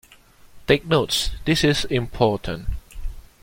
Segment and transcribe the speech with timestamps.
[0.65, 2.67] Take notes; this is important.